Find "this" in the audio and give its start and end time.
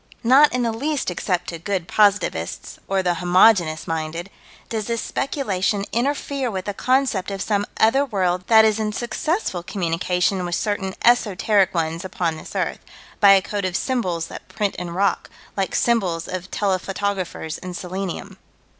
4.87-4.99, 12.37-12.55